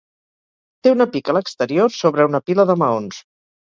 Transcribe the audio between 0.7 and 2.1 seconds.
Té una pica a l'exterior